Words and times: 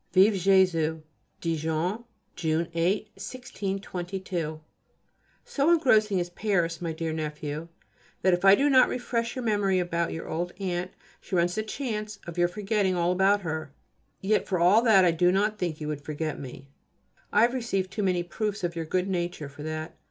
_Vive 0.13 0.33
[+] 0.33 0.33
Jésus! 0.33 1.03
DIJON, 1.41 2.03
June 2.35 2.69
8, 2.73 3.09
1622. 3.17 4.59
So 5.45 5.69
engrossing 5.69 6.17
is 6.17 6.31
Paris, 6.31 6.81
my 6.81 6.91
dear 6.91 7.13
nephew, 7.13 7.67
that 8.23 8.33
if 8.33 8.43
I 8.43 8.55
do 8.55 8.67
not 8.67 8.89
refresh 8.89 9.35
your 9.35 9.43
memory 9.45 9.77
about 9.77 10.11
your 10.11 10.27
old 10.27 10.53
aunt 10.59 10.89
she 11.19 11.35
runs 11.35 11.53
the 11.53 11.61
chance 11.61 12.17
of 12.25 12.35
your 12.35 12.47
forgetting 12.47 12.95
all 12.95 13.11
about 13.11 13.41
her. 13.41 13.75
Yet 14.21 14.47
for 14.47 14.57
all 14.59 14.81
that 14.81 15.05
I 15.05 15.11
do 15.11 15.31
not 15.31 15.59
think 15.59 15.79
you 15.79 15.87
would 15.89 16.01
forget 16.01 16.39
me. 16.39 16.67
I 17.31 17.43
have 17.43 17.53
received 17.53 17.91
too 17.91 18.01
many 18.01 18.23
proofs 18.23 18.63
of 18.63 18.75
your 18.75 18.85
good 18.85 19.07
nature 19.07 19.49
for 19.49 19.61
that. 19.61 19.95